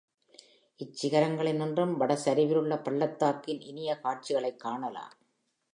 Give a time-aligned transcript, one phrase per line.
[0.75, 5.15] இச் சிகரங்களினின்றும் வட சரிவிலுள்ள பள்ளத்தாக்கின் இனிய காட்சிகளைக் காணலாம்.